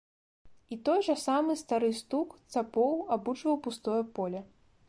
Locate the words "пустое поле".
3.69-4.47